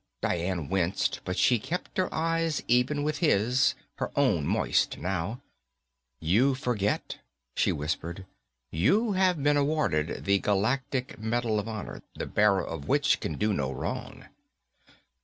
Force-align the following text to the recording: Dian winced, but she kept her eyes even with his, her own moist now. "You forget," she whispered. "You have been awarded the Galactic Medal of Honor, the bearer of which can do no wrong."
Dian 0.23 0.67
winced, 0.67 1.19
but 1.25 1.37
she 1.37 1.59
kept 1.59 1.95
her 1.99 2.11
eyes 2.11 2.63
even 2.67 3.03
with 3.03 3.19
his, 3.19 3.75
her 3.99 4.09
own 4.15 4.47
moist 4.47 4.97
now. 4.97 5.41
"You 6.19 6.55
forget," 6.55 7.19
she 7.55 7.71
whispered. 7.71 8.25
"You 8.71 9.11
have 9.11 9.43
been 9.43 9.57
awarded 9.57 10.25
the 10.25 10.39
Galactic 10.39 11.19
Medal 11.19 11.59
of 11.59 11.67
Honor, 11.67 12.01
the 12.15 12.25
bearer 12.25 12.65
of 12.65 12.87
which 12.87 13.19
can 13.19 13.35
do 13.37 13.53
no 13.53 13.71
wrong." 13.71 14.25